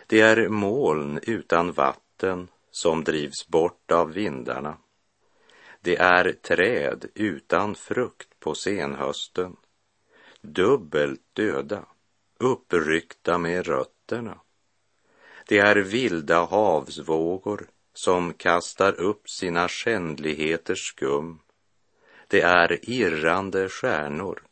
Det 0.06 0.20
är 0.20 0.48
moln 0.48 1.20
utan 1.22 1.72
vatten 1.72 2.48
som 2.70 3.04
drivs 3.04 3.48
bort 3.48 3.90
av 3.90 4.12
vindarna. 4.12 4.76
Det 5.80 5.96
är 5.96 6.32
träd 6.32 7.04
utan 7.14 7.74
frukt 7.74 8.40
på 8.40 8.54
senhösten, 8.54 9.56
dubbelt 10.42 11.20
döda, 11.32 11.86
uppryckta 12.38 13.38
med 13.38 13.66
rötterna. 13.66 14.40
Det 15.46 15.58
är 15.58 15.76
vilda 15.76 16.44
havsvågor 16.44 17.68
som 17.94 18.32
kastar 18.32 19.00
upp 19.00 19.30
sina 19.30 19.68
skändligheters 19.68 20.88
skum 20.88 21.38
Det 22.28 22.40
är 22.40 22.90
irrande 22.90 23.68
stjärnor 23.68 24.42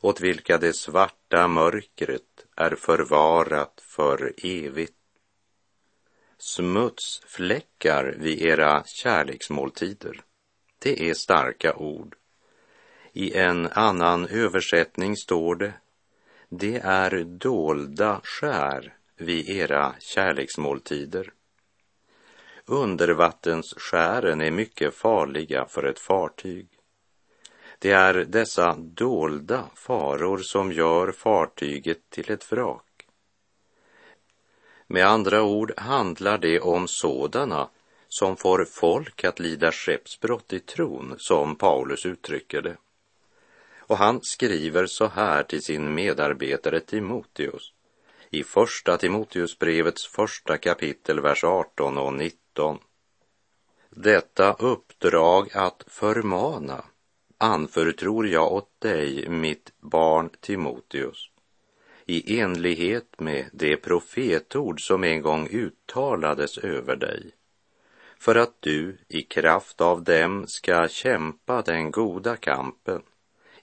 åt 0.00 0.20
vilka 0.20 0.58
det 0.58 0.72
svarta 0.72 1.48
mörkret 1.48 2.46
är 2.56 2.74
förvarat 2.76 3.80
för 3.84 4.34
evigt. 4.36 4.92
Smutsfläckar 6.38 8.14
vid 8.18 8.42
era 8.42 8.84
kärleksmåltider. 8.84 10.24
Det 10.78 11.10
är 11.10 11.14
starka 11.14 11.74
ord. 11.74 12.16
I 13.18 13.36
en 13.36 13.66
annan 13.66 14.26
översättning 14.26 15.16
står 15.16 15.54
det 15.54 15.72
det 16.48 16.76
är 16.76 17.24
dolda 17.24 18.20
skär 18.24 18.94
vid 19.16 19.48
era 19.48 19.94
kärleksmåltider. 19.98 21.32
Undervattensskären 22.64 24.40
är 24.40 24.50
mycket 24.50 24.94
farliga 24.94 25.66
för 25.66 25.84
ett 25.84 25.98
fartyg. 25.98 26.68
Det 27.78 27.90
är 27.90 28.14
dessa 28.14 28.74
dolda 28.78 29.64
faror 29.74 30.38
som 30.38 30.72
gör 30.72 31.12
fartyget 31.12 32.10
till 32.10 32.30
ett 32.30 32.52
vrak. 32.52 33.06
Med 34.86 35.06
andra 35.06 35.42
ord 35.42 35.72
handlar 35.76 36.38
det 36.38 36.60
om 36.60 36.88
sådana 36.88 37.68
som 38.08 38.36
får 38.36 38.64
folk 38.64 39.24
att 39.24 39.40
lida 39.40 39.72
skeppsbrott 39.72 40.52
i 40.52 40.60
tron, 40.60 41.14
som 41.18 41.56
Paulus 41.56 42.06
uttrycker 42.06 42.62
det. 42.62 42.76
Och 43.86 43.96
han 43.96 44.20
skriver 44.22 44.86
så 44.86 45.06
här 45.06 45.42
till 45.42 45.62
sin 45.62 45.94
medarbetare 45.94 46.80
Timoteus 46.80 47.72
i 48.30 48.42
första 48.44 48.96
Timoteusbrevets 48.96 50.06
första 50.06 50.58
kapitel, 50.58 51.20
vers 51.20 51.44
18 51.44 51.98
och 51.98 52.14
19. 52.14 52.78
Detta 53.90 54.52
uppdrag 54.52 55.50
att 55.52 55.84
förmana 55.86 56.84
anförtror 57.38 58.28
jag 58.28 58.52
åt 58.52 58.80
dig, 58.80 59.28
mitt 59.28 59.72
barn 59.80 60.30
Timoteus, 60.40 61.30
i 62.06 62.40
enlighet 62.40 63.20
med 63.20 63.50
det 63.52 63.76
profetord 63.76 64.80
som 64.80 65.04
en 65.04 65.22
gång 65.22 65.48
uttalades 65.50 66.58
över 66.58 66.96
dig, 66.96 67.30
för 68.18 68.34
att 68.34 68.54
du 68.60 68.98
i 69.08 69.22
kraft 69.22 69.80
av 69.80 70.04
dem 70.04 70.44
ska 70.46 70.88
kämpa 70.88 71.62
den 71.62 71.90
goda 71.90 72.36
kampen 72.36 73.02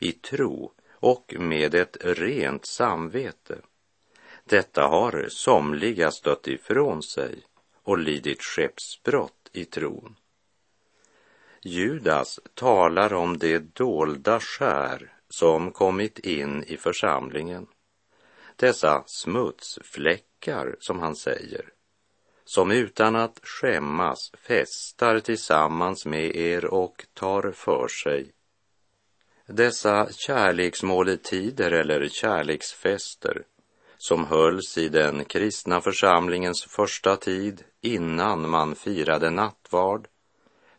i 0.03 0.11
tro 0.11 0.71
och 0.91 1.33
med 1.39 1.75
ett 1.75 1.97
rent 2.01 2.65
samvete. 2.65 3.57
Detta 4.43 4.87
har 4.87 5.25
somliga 5.29 6.11
stött 6.11 6.47
ifrån 6.47 7.03
sig 7.03 7.43
och 7.83 7.97
lidit 7.97 8.41
skeppsbrott 8.41 9.49
i 9.53 9.65
tron. 9.65 10.15
Judas 11.61 12.39
talar 12.53 13.13
om 13.13 13.37
det 13.37 13.75
dolda 13.75 14.39
skär 14.39 15.13
som 15.29 15.71
kommit 15.71 16.19
in 16.19 16.63
i 16.63 16.77
församlingen. 16.77 17.67
Dessa 18.55 19.03
smutsfläckar, 19.07 20.75
som 20.79 20.99
han 20.99 21.15
säger, 21.15 21.65
som 22.45 22.71
utan 22.71 23.15
att 23.15 23.39
skämmas 23.43 24.31
festar 24.37 25.19
tillsammans 25.19 26.05
med 26.05 26.35
er 26.35 26.65
och 26.65 27.05
tar 27.13 27.51
för 27.51 27.87
sig. 27.87 28.31
Dessa 29.47 30.07
kärleksmåltider 30.11 31.71
eller 31.71 32.07
kärleksfester 32.07 33.43
som 33.97 34.25
hölls 34.25 34.77
i 34.77 34.89
den 34.89 35.25
kristna 35.25 35.81
församlingens 35.81 36.63
första 36.63 37.15
tid 37.15 37.63
innan 37.81 38.49
man 38.49 38.75
firade 38.75 39.29
nattvard 39.29 40.07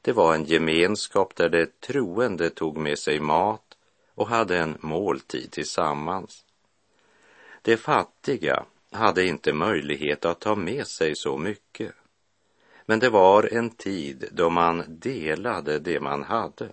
det 0.05 0.12
var 0.12 0.35
en 0.35 0.44
gemenskap 0.44 1.37
där 1.37 1.48
de 1.48 1.66
troende 1.66 2.50
tog 2.50 2.77
med 2.77 2.98
sig 2.98 3.20
mat 3.20 3.77
och 4.14 4.29
hade 4.29 4.59
en 4.59 4.79
måltid 4.81 5.50
tillsammans. 5.50 6.44
De 7.62 7.77
fattiga 7.77 8.64
hade 8.92 9.27
inte 9.27 9.53
möjlighet 9.53 10.24
att 10.24 10.40
ta 10.40 10.55
med 10.55 10.87
sig 10.87 11.16
så 11.16 11.38
mycket. 11.38 11.92
Men 12.87 12.98
det 12.98 13.11
var 13.11 13.55
en 13.55 13.70
tid 13.70 14.29
då 14.33 14.50
man 14.50 14.85
delade 14.88 15.79
det 15.79 16.00
man 16.00 16.22
hade. 16.22 16.72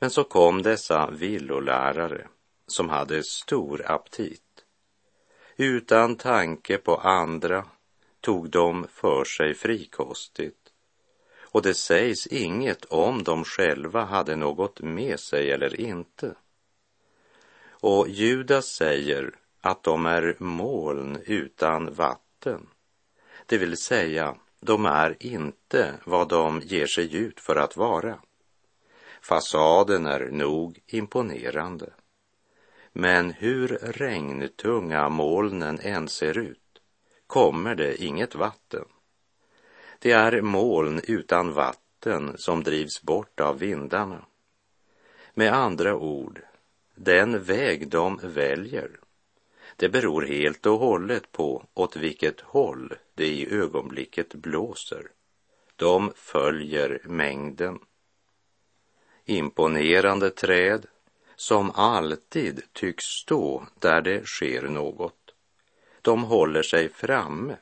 Men 0.00 0.10
så 0.10 0.24
kom 0.24 0.62
dessa 0.62 1.10
villolärare 1.10 2.28
som 2.66 2.88
hade 2.88 3.22
stor 3.22 3.82
aptit. 3.86 4.64
Utan 5.56 6.16
tanke 6.16 6.78
på 6.78 6.96
andra 6.96 7.64
tog 8.20 8.50
de 8.50 8.86
för 8.88 9.24
sig 9.24 9.54
frikostigt 9.54 10.60
och 11.52 11.62
det 11.62 11.74
sägs 11.74 12.26
inget 12.26 12.84
om 12.84 13.24
de 13.24 13.44
själva 13.44 14.04
hade 14.04 14.36
något 14.36 14.80
med 14.80 15.20
sig 15.20 15.50
eller 15.50 15.80
inte. 15.80 16.34
Och 17.68 18.08
Judas 18.08 18.66
säger 18.66 19.34
att 19.60 19.82
de 19.82 20.06
är 20.06 20.36
moln 20.38 21.18
utan 21.26 21.94
vatten, 21.94 22.66
det 23.46 23.58
vill 23.58 23.76
säga 23.76 24.36
de 24.60 24.86
är 24.86 25.16
inte 25.20 25.94
vad 26.04 26.28
de 26.28 26.60
ger 26.60 26.86
sig 26.86 27.16
ut 27.16 27.40
för 27.40 27.56
att 27.56 27.76
vara. 27.76 28.18
Fasaden 29.20 30.06
är 30.06 30.28
nog 30.30 30.80
imponerande. 30.86 31.92
Men 32.92 33.30
hur 33.30 33.68
regntunga 33.82 35.08
molnen 35.08 35.78
än 35.82 36.08
ser 36.08 36.38
ut 36.38 36.80
kommer 37.26 37.74
det 37.74 38.02
inget 38.02 38.34
vatten. 38.34 38.84
Det 39.98 40.12
är 40.12 40.40
moln 40.40 41.00
utan 41.04 41.52
vatten 41.52 42.34
som 42.38 42.62
drivs 42.62 43.02
bort 43.02 43.40
av 43.40 43.58
vindarna. 43.58 44.24
Med 45.34 45.52
andra 45.52 45.96
ord, 45.96 46.40
den 46.94 47.42
väg 47.42 47.88
de 47.88 48.20
väljer, 48.22 49.00
det 49.76 49.88
beror 49.88 50.22
helt 50.22 50.66
och 50.66 50.78
hållet 50.78 51.32
på 51.32 51.64
åt 51.74 51.96
vilket 51.96 52.40
håll 52.40 52.94
det 53.14 53.26
i 53.26 53.54
ögonblicket 53.54 54.34
blåser. 54.34 55.10
De 55.76 56.12
följer 56.16 57.00
mängden. 57.04 57.78
Imponerande 59.30 60.30
träd 60.30 60.86
som 61.36 61.70
alltid 61.70 62.62
tycks 62.72 63.04
stå 63.04 63.66
där 63.78 64.00
det 64.00 64.26
sker 64.26 64.62
något. 64.62 65.34
De 66.02 66.24
håller 66.24 66.62
sig 66.62 66.88
framme 66.88 67.56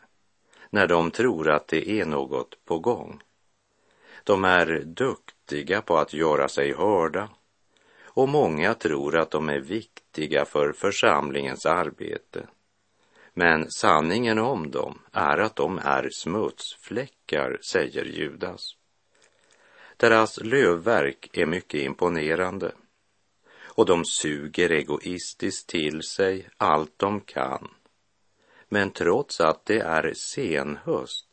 när 0.70 0.86
de 0.86 1.10
tror 1.10 1.50
att 1.50 1.68
det 1.68 1.90
är 1.90 2.04
något 2.04 2.64
på 2.64 2.78
gång. 2.78 3.22
De 4.24 4.44
är 4.44 4.82
duktiga 4.84 5.82
på 5.82 5.96
att 5.96 6.12
göra 6.12 6.48
sig 6.48 6.74
hörda 6.74 7.28
och 8.02 8.28
många 8.28 8.74
tror 8.74 9.16
att 9.16 9.30
de 9.30 9.48
är 9.48 9.60
viktiga 9.60 10.44
för 10.44 10.72
församlingens 10.72 11.66
arbete. 11.66 12.46
Men 13.34 13.70
sanningen 13.70 14.38
om 14.38 14.70
dem 14.70 14.98
är 15.12 15.38
att 15.38 15.56
de 15.56 15.78
är 15.78 16.08
smutsfläckar, 16.12 17.58
säger 17.62 18.04
Judas. 18.04 18.77
Deras 20.00 20.40
lövverk 20.40 21.30
är 21.32 21.46
mycket 21.46 21.80
imponerande 21.80 22.72
och 23.62 23.86
de 23.86 24.04
suger 24.04 24.70
egoistiskt 24.70 25.68
till 25.68 26.02
sig 26.02 26.48
allt 26.56 26.92
de 26.98 27.20
kan 27.20 27.68
men 28.68 28.90
trots 28.90 29.40
att 29.40 29.66
det 29.66 29.80
är 29.80 30.12
senhöst 30.14 31.26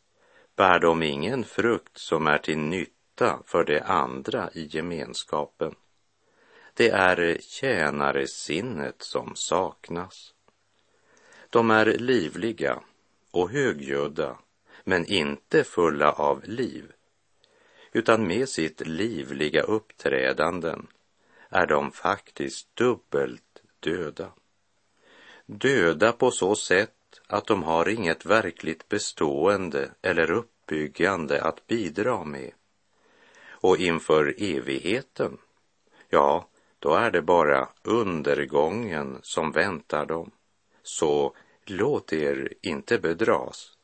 bär 0.56 0.80
de 0.80 1.04
ingen 1.04 1.44
frukt 1.44 1.98
som 1.98 2.28
är 2.28 2.38
till 2.38 2.58
nytta 2.58 3.40
för 3.46 3.64
de 3.64 3.80
andra 3.80 4.50
i 4.54 4.68
gemenskapen. 4.72 5.76
Det 6.74 6.90
är 6.90 7.38
tjänaresinnet 7.42 9.02
som 9.02 9.36
saknas. 9.36 10.34
De 11.50 11.72
är 11.72 11.86
livliga 11.86 12.80
och 13.32 13.52
högljudda, 13.52 14.38
men 14.84 15.06
inte 15.06 15.64
fulla 15.64 16.12
av 16.12 16.44
liv, 16.44 16.92
utan 17.96 18.28
med 18.28 18.50
sitt 18.50 18.88
livliga 18.88 19.62
uppträdanden 19.62 20.88
är 21.50 21.68
de 21.68 21.92
faktiskt 21.92 22.76
dubbelt 22.76 23.64
döda. 23.80 24.32
Döda 25.46 26.12
på 26.12 26.32
så 26.32 26.56
sätt 26.56 27.22
att 27.28 27.46
de 27.46 27.64
har 27.64 27.90
inget 27.90 28.26
verkligt 28.26 28.90
bestående 28.90 29.92
eller 30.02 30.32
uppbyggande 30.32 31.42
att 31.44 31.68
bidra 31.68 32.24
med. 32.24 32.52
Och 33.48 33.78
inför 33.78 34.36
evigheten, 34.38 35.38
ja, 36.10 36.48
då 36.80 36.94
är 36.94 37.12
det 37.12 37.22
bara 37.22 37.70
undergången 37.84 39.20
som 39.22 39.52
väntar 39.52 40.06
dem. 40.06 40.32
Så 40.84 41.36
låt 41.66 42.14
er 42.14 42.54
inte 42.62 43.00
bedras. 43.00 43.75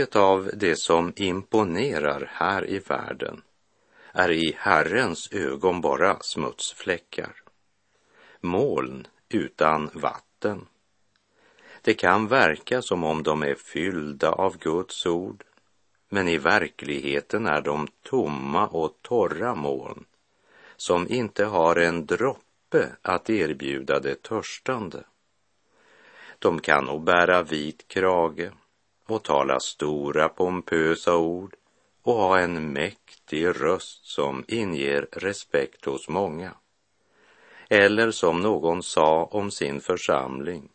Mycket 0.00 0.16
av 0.16 0.50
det 0.54 0.76
som 0.76 1.12
imponerar 1.16 2.30
här 2.32 2.70
i 2.70 2.78
världen 2.78 3.42
är 4.12 4.30
i 4.30 4.56
Herrens 4.58 5.32
ögon 5.32 5.80
bara 5.80 6.18
smutsfläckar. 6.20 7.32
Moln 8.40 9.06
utan 9.28 9.90
vatten. 9.92 10.66
Det 11.82 11.94
kan 11.94 12.28
verka 12.28 12.82
som 12.82 13.04
om 13.04 13.22
de 13.22 13.42
är 13.42 13.54
fyllda 13.54 14.32
av 14.32 14.58
Guds 14.58 15.06
ord, 15.06 15.44
men 16.08 16.28
i 16.28 16.38
verkligheten 16.38 17.46
är 17.46 17.60
de 17.60 17.88
tomma 18.02 18.66
och 18.66 18.98
torra 19.02 19.54
moln 19.54 20.04
som 20.76 21.08
inte 21.08 21.44
har 21.44 21.76
en 21.76 22.06
droppe 22.06 22.88
att 23.02 23.30
erbjuda 23.30 24.00
det 24.00 24.22
törstande. 24.22 25.04
De 26.38 26.60
kan 26.60 26.84
nog 26.84 27.04
bära 27.04 27.42
vit 27.42 27.88
krage 27.88 28.50
och 29.12 29.24
tala 29.24 29.60
stora 29.60 30.28
pompösa 30.28 31.16
ord 31.16 31.54
och 32.02 32.14
ha 32.14 32.38
en 32.38 32.72
mäktig 32.72 33.46
röst 33.46 34.04
som 34.04 34.44
inger 34.48 35.08
respekt 35.12 35.84
hos 35.84 36.08
många. 36.08 36.54
Eller 37.68 38.10
som 38.10 38.40
någon 38.40 38.82
sa 38.82 39.24
om 39.24 39.50
sin 39.50 39.80
församling. 39.80 40.68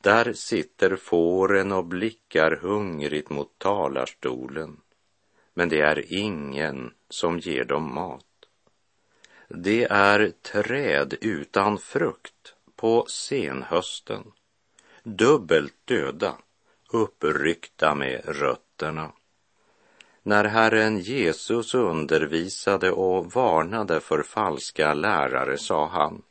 Där 0.00 0.32
sitter 0.32 0.96
fåren 0.96 1.72
och 1.72 1.84
blickar 1.84 2.56
hungrigt 2.56 3.30
mot 3.30 3.58
talarstolen, 3.58 4.80
men 5.54 5.68
det 5.68 5.80
är 5.80 6.14
ingen 6.14 6.92
som 7.08 7.38
ger 7.38 7.64
dem 7.64 7.94
mat. 7.94 8.24
Det 9.48 9.84
är 9.84 10.32
träd 10.42 11.14
utan 11.20 11.78
frukt 11.78 12.54
på 12.76 13.06
senhösten, 13.08 14.32
dubbelt 15.02 15.74
döda, 15.84 16.36
uppryckta 16.94 17.94
med 17.94 18.22
rötterna. 18.24 19.12
När 20.22 20.44
Herren 20.44 20.98
Jesus 20.98 21.74
undervisade 21.74 22.90
och 22.90 23.32
varnade 23.32 24.00
för 24.00 24.22
falska 24.22 24.94
lärare 24.94 25.58
sa 25.58 25.86
han, 25.86 26.22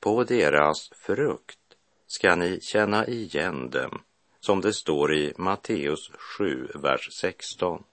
på 0.00 0.24
deras 0.24 0.88
frukt 0.88 1.58
ska 2.06 2.34
ni 2.34 2.60
känna 2.60 3.06
igen 3.06 3.70
dem, 3.70 4.02
som 4.40 4.60
det 4.60 4.72
står 4.72 5.14
i 5.14 5.32
Matteus 5.36 6.10
7, 6.38 6.68
vers 6.74 7.08
16. 7.12 7.84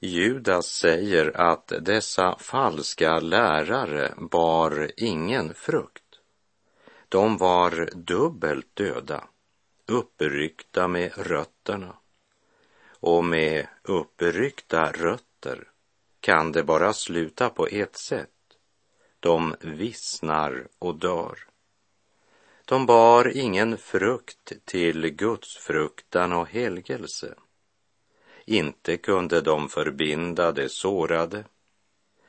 Judas 0.00 0.66
säger 0.66 1.40
att 1.40 1.72
dessa 1.80 2.36
falska 2.38 3.18
lärare 3.18 4.14
bar 4.16 4.90
ingen 4.96 5.54
frukt. 5.54 6.04
De 7.08 7.36
var 7.36 7.90
dubbelt 7.94 8.76
döda, 8.76 9.24
uppryckta 9.88 10.88
med 10.88 11.12
rötterna. 11.16 11.96
Och 13.00 13.24
med 13.24 13.66
uppryckta 13.82 14.92
rötter 14.92 15.70
kan 16.20 16.52
det 16.52 16.62
bara 16.62 16.92
sluta 16.92 17.50
på 17.50 17.66
ett 17.66 17.96
sätt. 17.96 18.30
De 19.20 19.54
vissnar 19.60 20.68
och 20.78 20.94
dör. 20.94 21.38
De 22.64 22.86
bar 22.86 23.36
ingen 23.36 23.78
frukt 23.78 24.52
till 24.64 25.08
Guds 25.08 25.56
fruktan 25.56 26.32
och 26.32 26.48
helgelse. 26.48 27.34
Inte 28.44 28.96
kunde 28.96 29.40
de 29.40 29.68
förbinda 29.68 30.52
det 30.52 30.68
sårade, 30.68 31.44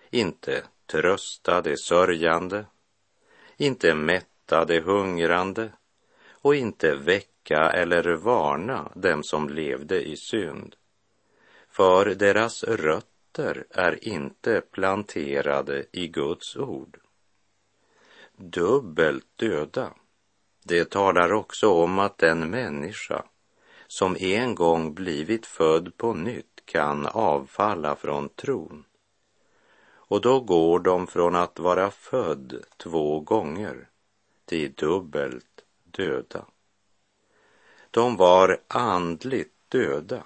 inte 0.09 0.63
trösta 0.85 1.61
det 1.61 1.79
sörjande, 1.79 2.65
inte 3.57 3.95
mätta 3.95 4.65
det 4.65 4.81
hungrande 4.81 5.71
och 6.31 6.55
inte 6.55 6.95
väcka 6.95 7.38
eller 7.57 8.15
varna 8.15 8.91
dem 8.95 9.23
som 9.23 9.49
levde 9.49 10.01
i 10.01 10.15
synd. 10.15 10.75
För 11.69 12.05
deras 12.05 12.63
rötter 12.63 13.65
är 13.69 14.07
inte 14.07 14.61
planterade 14.61 15.85
i 15.91 16.07
Guds 16.07 16.57
ord. 16.57 16.97
Dubbelt 18.35 19.25
döda, 19.35 19.93
det 20.63 20.89
talar 20.89 21.33
också 21.33 21.69
om 21.69 21.99
att 21.99 22.17
den 22.17 22.49
människa 22.49 23.23
som 23.87 24.15
en 24.19 24.55
gång 24.55 24.93
blivit 24.93 25.45
född 25.45 25.97
på 25.97 26.13
nytt 26.13 26.61
kan 26.65 27.05
avfalla 27.05 27.95
från 27.95 28.29
tron. 28.29 28.85
Och 29.91 30.21
då 30.21 30.39
går 30.39 30.79
de 30.79 31.07
från 31.07 31.35
att 31.35 31.59
vara 31.59 31.91
född 31.91 32.63
två 32.77 33.19
gånger 33.19 33.89
till 34.45 34.73
dubbelt 34.73 35.63
döda. 35.83 36.45
De 37.91 38.17
var 38.17 38.57
andligt 38.67 39.53
döda. 39.69 40.23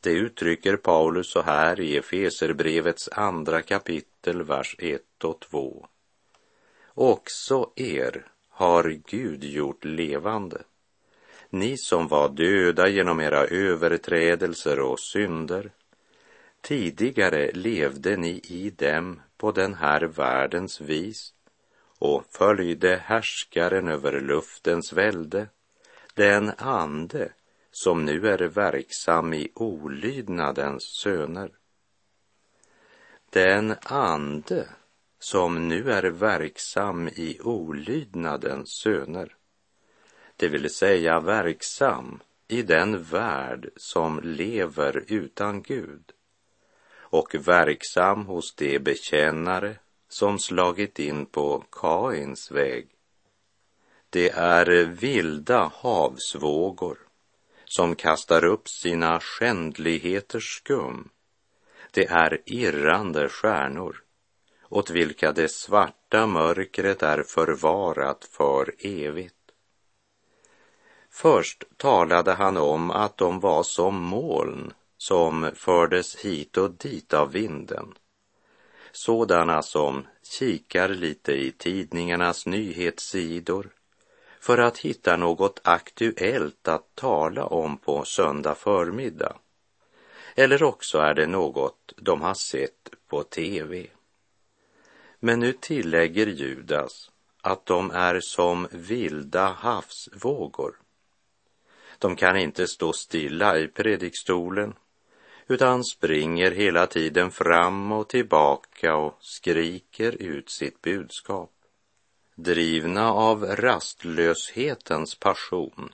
Det 0.00 0.12
uttrycker 0.12 0.76
Paulus 0.76 1.30
så 1.30 1.42
här 1.42 1.80
i 1.80 1.96
Efeserbrevets 1.96 3.08
andra 3.08 3.62
kapitel, 3.62 4.42
vers 4.42 4.76
1 4.78 5.24
och 5.24 5.40
2. 5.40 5.86
Också 6.94 7.70
er 7.76 8.26
har 8.48 9.00
Gud 9.06 9.44
gjort 9.44 9.84
levande 9.84 10.62
ni 11.50 11.76
som 11.78 12.08
var 12.08 12.28
döda 12.28 12.88
genom 12.88 13.20
era 13.20 13.46
överträdelser 13.46 14.80
och 14.80 15.00
synder. 15.00 15.70
Tidigare 16.60 17.50
levde 17.52 18.16
ni 18.16 18.40
i 18.44 18.70
dem 18.70 19.20
på 19.36 19.52
den 19.52 19.74
här 19.74 20.00
världens 20.00 20.80
vis 20.80 21.34
och 21.98 22.24
följde 22.30 22.96
härskaren 22.96 23.88
över 23.88 24.20
luftens 24.20 24.92
välde, 24.92 25.48
den 26.20 26.52
ande 26.58 27.32
som 27.70 28.04
nu 28.04 28.28
är 28.28 28.38
verksam 28.38 29.34
i 29.34 29.52
olydnadens 29.54 30.84
söner. 30.84 31.50
Den 33.30 33.74
ande 33.82 34.68
som 35.18 35.68
nu 35.68 35.92
är 35.92 36.02
verksam 36.02 37.08
i 37.08 37.40
olydnadens 37.40 38.70
söner 38.70 39.36
det 40.36 40.48
vill 40.48 40.74
säga 40.74 41.20
verksam 41.20 42.20
i 42.48 42.62
den 42.62 43.02
värld 43.02 43.70
som 43.76 44.20
lever 44.22 45.04
utan 45.08 45.62
Gud 45.62 46.12
och 46.92 47.34
verksam 47.34 48.26
hos 48.26 48.54
de 48.54 48.78
bekännare 48.78 49.76
som 50.08 50.38
slagit 50.38 50.98
in 50.98 51.26
på 51.26 51.64
Kains 51.70 52.50
väg. 52.50 52.99
Det 54.12 54.30
är 54.30 54.84
vilda 54.84 55.72
havsvågor 55.74 56.98
som 57.64 57.94
kastar 57.94 58.44
upp 58.44 58.68
sina 58.68 59.20
skändligheters 59.20 60.56
skum. 60.56 61.08
Det 61.90 62.06
är 62.06 62.42
irrande 62.46 63.28
stjärnor 63.28 64.02
åt 64.68 64.90
vilka 64.90 65.32
det 65.32 65.48
svarta 65.48 66.26
mörkret 66.26 67.02
är 67.02 67.22
förvarat 67.22 68.24
för 68.24 68.74
evigt. 68.78 69.34
Först 71.10 71.64
talade 71.76 72.32
han 72.32 72.56
om 72.56 72.90
att 72.90 73.16
de 73.16 73.40
var 73.40 73.62
som 73.62 74.02
moln 74.02 74.72
som 74.98 75.50
fördes 75.54 76.16
hit 76.16 76.56
och 76.56 76.70
dit 76.70 77.14
av 77.14 77.32
vinden. 77.32 77.94
Sådana 78.92 79.62
som 79.62 80.06
kikar 80.22 80.88
lite 80.88 81.32
i 81.32 81.52
tidningarnas 81.52 82.46
nyhetssidor 82.46 83.70
för 84.40 84.58
att 84.58 84.78
hitta 84.78 85.16
något 85.16 85.60
aktuellt 85.64 86.68
att 86.68 86.94
tala 86.94 87.44
om 87.44 87.78
på 87.78 88.04
söndag 88.04 88.54
förmiddag. 88.54 89.36
Eller 90.34 90.62
också 90.62 90.98
är 90.98 91.14
det 91.14 91.26
något 91.26 91.92
de 91.96 92.20
har 92.20 92.34
sett 92.34 92.90
på 93.08 93.22
tv. 93.22 93.86
Men 95.18 95.40
nu 95.40 95.52
tillägger 95.52 96.26
Judas 96.26 97.10
att 97.42 97.66
de 97.66 97.90
är 97.90 98.20
som 98.20 98.68
vilda 98.72 99.46
havsvågor 99.46 100.80
de 102.00 102.16
kan 102.16 102.36
inte 102.36 102.66
stå 102.66 102.92
stilla 102.92 103.58
i 103.58 103.68
predikstolen 103.68 104.74
utan 105.48 105.84
springer 105.84 106.50
hela 106.50 106.86
tiden 106.86 107.30
fram 107.30 107.92
och 107.92 108.08
tillbaka 108.08 108.96
och 108.96 109.16
skriker 109.20 110.22
ut 110.22 110.50
sitt 110.50 110.82
budskap. 110.82 111.50
Drivna 112.42 113.12
av 113.12 113.46
rastlöshetens 113.46 115.14
passion 115.14 115.92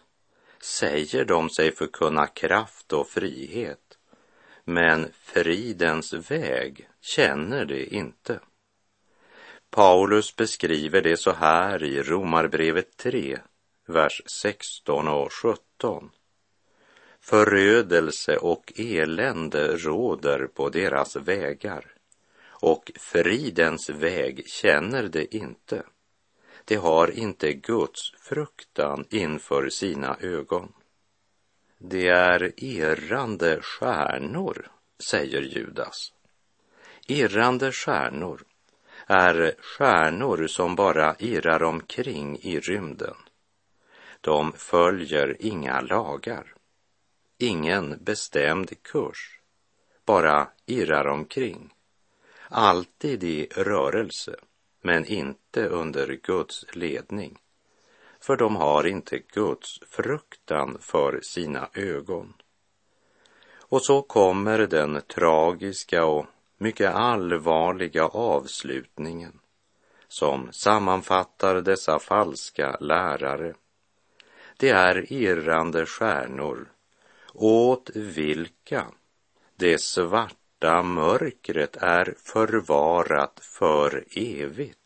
säger 0.61 1.25
de 1.25 1.51
sig 1.51 1.73
förkunna 1.73 2.27
kraft 2.27 2.93
och 2.93 3.09
frihet, 3.09 3.99
men 4.65 5.09
fridens 5.13 6.13
väg 6.13 6.89
känner 7.01 7.65
de 7.65 7.85
inte. 7.85 8.41
Paulus 9.71 10.37
beskriver 10.37 11.03
det 11.03 11.17
så 11.17 11.33
här 11.33 11.83
i 11.83 12.03
Romarbrevet 12.03 12.97
3, 12.97 13.39
vers 13.87 14.23
16 14.27 15.09
och 15.09 15.33
17. 15.33 16.11
Förödelse 17.21 18.37
och 18.37 18.73
elände 18.77 19.77
råder 19.77 20.47
på 20.47 20.69
deras 20.69 21.17
vägar 21.17 21.95
och 22.47 22.93
fridens 23.01 23.91
väg 23.91 24.49
känner 24.49 25.09
de 25.09 25.27
inte. 25.31 25.83
De 26.69 26.77
har 26.77 27.11
inte 27.11 27.53
Guds 27.53 28.13
fruktan 28.21 29.05
inför 29.11 29.69
sina 29.69 30.17
ögon. 30.21 30.73
det 31.79 32.09
är 32.09 32.53
irrande 32.57 33.61
stjärnor, 33.63 34.71
säger 34.99 35.43
Judas. 35.43 36.13
Irrande 37.07 37.73
stjärnor 37.73 38.45
är 39.07 39.55
stjärnor 39.61 40.47
som 40.47 40.75
bara 40.75 41.17
irrar 41.19 41.63
omkring 41.63 42.39
i 42.43 42.61
rymden. 42.61 43.17
De 44.21 44.53
följer 44.53 45.37
inga 45.41 45.81
lagar, 45.81 46.55
ingen 47.39 47.99
bestämd 48.05 48.83
kurs, 48.83 49.41
bara 50.05 50.49
irrar 50.67 51.07
omkring. 51.07 51.75
Alltid 52.49 53.25
i 53.25 53.47
rörelse, 53.47 54.37
men 54.87 55.07
inte 55.07 55.69
under 55.69 56.19
Guds 56.23 56.65
ledning. 56.73 57.39
För 58.21 58.37
de 58.37 58.57
har 58.57 58.87
inte 58.87 59.19
Guds 59.19 59.81
fruktan 59.91 60.79
för 60.81 61.21
sina 61.23 61.69
ögon. 61.75 62.35
Och 63.59 63.83
så 63.83 64.03
kommer 64.03 64.59
den 64.59 65.01
tragiska 65.15 66.05
och 66.05 66.27
mycket 66.59 66.95
allvarliga 66.95 68.07
avslutningen 68.07 69.39
som 70.09 70.53
sammanfattar 70.53 71.61
dessa 71.61 71.99
falska 71.99 72.77
lärare. 72.81 73.55
Det 74.57 74.71
är 74.71 75.13
irrande 75.13 75.87
stjärnor 75.87 76.69
åt 77.35 77.91
vilka 77.95 78.87
det 79.57 79.81
svarta 79.81 80.46
mörkret 80.85 81.77
är 81.77 82.15
förvarat 82.19 83.41
för 83.43 84.05
evigt. 84.11 84.79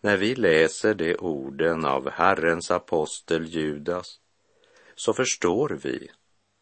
När 0.00 0.16
vi 0.16 0.34
läser 0.34 0.94
de 0.94 1.16
orden 1.16 1.84
av 1.84 2.10
Herrens 2.10 2.70
apostel 2.70 3.46
Judas 3.46 4.20
så 4.94 5.12
förstår 5.12 5.68
vi 5.82 6.10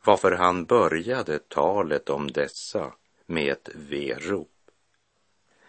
varför 0.05 0.33
han 0.33 0.65
började 0.65 1.39
talet 1.39 2.11
om 2.11 2.33
dessa 2.33 2.95
med 3.27 3.53
ett 3.53 3.69
verop. 3.75 4.71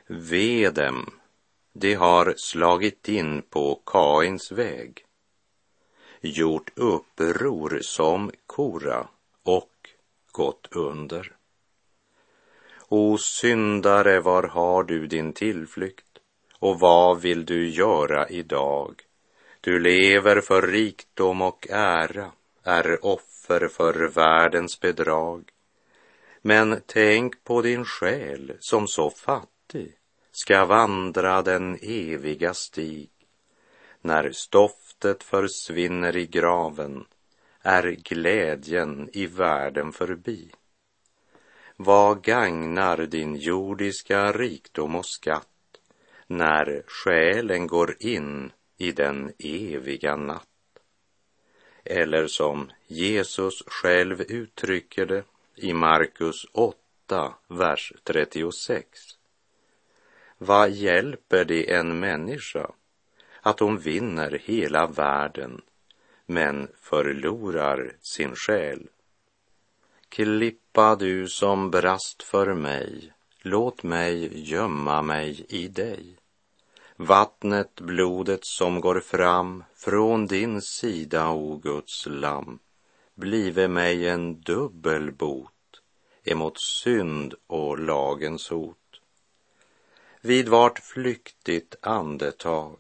Ve 0.08 0.70
dem, 0.70 1.20
de 1.74 1.94
har 1.94 2.34
slagit 2.38 3.08
in 3.08 3.42
på 3.42 3.82
Kains 3.86 4.52
väg, 4.52 5.06
gjort 6.22 6.72
uppror 6.76 7.80
som 7.82 8.32
Kora 8.46 9.08
och 9.44 9.90
gått 10.32 10.68
under. 10.72 11.38
O 12.90 13.18
syndare, 13.18 14.20
var 14.20 14.44
har 14.44 14.84
du 14.84 15.08
din 15.08 15.34
tillflykt? 15.34 16.06
Och 16.60 16.80
vad 16.80 17.22
vill 17.22 17.46
du 17.46 17.70
göra 17.70 18.30
idag? 18.30 19.02
Du 19.62 19.80
lever 19.80 20.42
för 20.42 20.62
rikdom 20.62 21.42
och 21.42 21.68
ära, 21.70 22.32
är 22.64 23.06
offer 23.06 23.68
för 23.68 24.08
världens 24.08 24.80
bedrag. 24.80 25.50
Men 26.42 26.82
tänk 26.86 27.44
på 27.44 27.62
din 27.62 27.86
själ 27.86 28.54
som 28.60 28.88
så 28.88 29.10
fattig 29.10 29.94
ska 30.32 30.66
vandra 30.66 31.42
den 31.42 31.80
eviga 31.82 32.54
stig. 32.54 33.10
När 34.02 34.32
stoftet 34.32 35.24
försvinner 35.24 36.18
i 36.18 36.26
graven 36.26 37.06
är 37.62 37.84
glädjen 37.84 39.10
i 39.14 39.26
världen 39.26 39.92
förbi. 39.92 40.52
Vad 41.80 42.24
gagnar 42.24 42.98
din 42.98 43.36
jordiska 43.36 44.32
rikdom 44.32 44.96
och 44.96 45.06
skatt 45.06 45.48
när 46.28 46.84
själen 46.88 47.68
går 47.68 47.96
in 48.00 48.52
i 48.78 48.92
den 48.92 49.34
eviga 49.40 50.16
natt? 50.16 50.48
Eller 51.84 52.28
som 52.28 52.72
Jesus 52.88 53.64
själv 53.68 54.22
uttrycker 54.22 55.06
det 55.06 55.24
i 55.56 55.74
Markus 55.74 56.46
8, 56.52 57.34
vers 57.48 57.94
36. 58.04 58.88
Vad 60.38 60.72
hjälper 60.72 61.46
det 61.46 61.74
en 61.74 62.00
människa 62.00 62.72
att 63.42 63.60
hon 63.60 63.78
vinner 63.78 64.42
hela 64.44 64.88
världen 64.88 65.62
men 66.26 66.68
förlorar 66.82 67.92
sin 68.02 68.36
själ? 68.36 68.88
Klippa 70.10 70.96
du 70.96 71.28
som 71.28 71.72
brast 71.72 72.24
för 72.24 72.54
mig, 72.54 73.14
låt 73.42 73.84
mig 73.84 74.40
gömma 74.50 75.02
mig 75.02 75.46
i 75.50 75.68
dig. 75.68 76.18
Vattnet, 76.96 77.82
blodet 77.82 78.46
som 78.46 78.82
går 78.82 79.00
fram 79.00 79.64
från 79.76 80.28
din 80.28 80.62
sida, 80.62 81.30
o 81.30 81.58
Guds 81.58 82.06
lam, 82.06 82.60
blive 83.16 83.68
mig 83.68 84.08
en 84.08 84.42
dubbel 84.42 85.12
bot 85.12 85.52
emot 86.24 86.60
synd 86.60 87.34
och 87.48 87.80
lagens 87.80 88.50
hot. 88.50 89.02
Vid 90.22 90.50
vart 90.50 90.80
flyktigt 90.80 91.76
andetag 91.82 92.78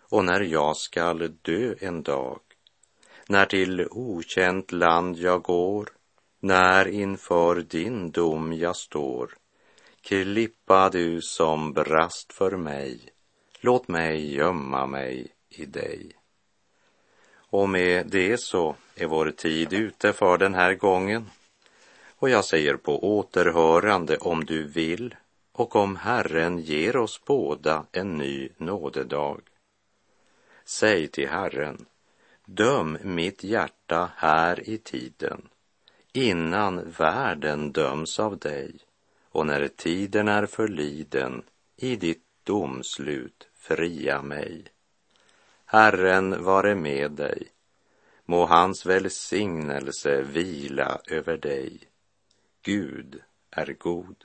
och 0.00 0.24
när 0.24 0.40
jag 0.40 0.76
skall 0.76 1.36
dö 1.42 1.74
en 1.80 2.02
dag, 2.02 2.40
när 3.28 3.46
till 3.46 3.86
okänt 3.90 4.72
land 4.72 5.18
jag 5.18 5.42
går, 5.42 5.95
när 6.40 6.88
inför 6.88 7.54
din 7.56 8.10
dom 8.10 8.52
jag 8.52 8.76
står, 8.76 9.34
klippa 10.00 10.90
du 10.90 11.20
som 11.22 11.72
brast 11.72 12.32
för 12.32 12.56
mig, 12.56 13.00
låt 13.60 13.88
mig 13.88 14.34
gömma 14.34 14.86
mig 14.86 15.28
i 15.48 15.64
dig. 15.64 16.12
Och 17.34 17.68
med 17.68 18.06
det 18.06 18.40
så 18.40 18.76
är 18.94 19.06
vår 19.06 19.30
tid 19.30 19.72
ute 19.72 20.12
för 20.12 20.38
den 20.38 20.54
här 20.54 20.74
gången. 20.74 21.30
Och 22.18 22.30
jag 22.30 22.44
säger 22.44 22.76
på 22.76 23.18
återhörande 23.18 24.16
om 24.16 24.44
du 24.44 24.62
vill 24.62 25.14
och 25.52 25.76
om 25.76 25.96
Herren 25.96 26.58
ger 26.58 26.96
oss 26.96 27.20
båda 27.24 27.86
en 27.92 28.16
ny 28.16 28.48
nådedag. 28.56 29.40
Säg 30.64 31.08
till 31.08 31.28
Herren, 31.28 31.86
döm 32.44 32.98
mitt 33.02 33.44
hjärta 33.44 34.10
här 34.16 34.68
i 34.68 34.78
tiden 34.78 35.48
innan 36.16 36.90
världen 36.90 37.72
döms 37.72 38.20
av 38.20 38.38
dig 38.38 38.74
och 39.30 39.46
när 39.46 39.68
tiden 39.68 40.28
är 40.28 40.46
förliden 40.46 41.42
i 41.76 41.96
ditt 41.96 42.24
domslut 42.44 43.48
fria 43.54 44.22
mig. 44.22 44.64
Herren 45.64 46.44
vare 46.44 46.74
med 46.74 47.12
dig. 47.12 47.48
Må 48.24 48.46
hans 48.46 48.86
välsignelse 48.86 50.22
vila 50.22 51.00
över 51.10 51.36
dig. 51.36 51.80
Gud 52.62 53.22
är 53.50 53.76
god. 53.78 54.24